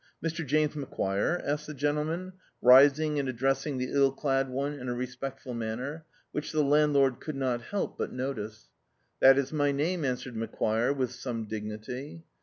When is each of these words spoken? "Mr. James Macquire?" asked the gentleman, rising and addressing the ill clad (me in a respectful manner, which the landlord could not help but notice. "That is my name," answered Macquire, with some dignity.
"Mr. 0.25 0.43
James 0.43 0.73
Macquire?" 0.75 1.39
asked 1.45 1.67
the 1.67 1.75
gentleman, 1.75 2.33
rising 2.59 3.19
and 3.19 3.29
addressing 3.29 3.77
the 3.77 3.91
ill 3.91 4.11
clad 4.11 4.49
(me 4.49 4.65
in 4.79 4.89
a 4.89 4.95
respectful 4.95 5.53
manner, 5.53 6.05
which 6.31 6.51
the 6.51 6.63
landlord 6.63 7.19
could 7.19 7.35
not 7.35 7.61
help 7.61 7.99
but 7.99 8.11
notice. 8.11 8.69
"That 9.19 9.37
is 9.37 9.53
my 9.53 9.71
name," 9.71 10.03
answered 10.03 10.35
Macquire, 10.35 10.91
with 10.91 11.11
some 11.11 11.45
dignity. 11.45 12.23